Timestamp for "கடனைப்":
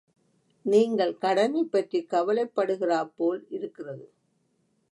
1.17-1.71